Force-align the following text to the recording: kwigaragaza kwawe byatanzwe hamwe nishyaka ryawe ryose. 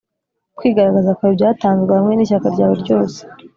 kwigaragaza 0.57 1.15
kwawe 1.17 1.33
byatanzwe 1.37 1.91
hamwe 1.97 2.13
nishyaka 2.15 2.47
ryawe 2.55 2.75
ryose. 2.83 3.19